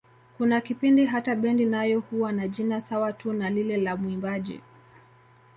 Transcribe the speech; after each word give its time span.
Kuna 0.37 0.61
kipindi 0.61 1.05
hata 1.05 1.35
bendi 1.35 1.65
nayo 1.65 1.99
huwa 1.99 2.31
na 2.31 2.47
jina 2.47 2.81
sawa 2.81 3.13
tu 3.13 3.33
na 3.33 3.49
lile 3.49 3.77
la 3.77 3.95
mwimbaji. 3.97 4.61